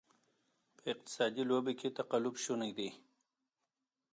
[0.77, 2.89] په اقتصادي لوبه کې تقلب شونې دی.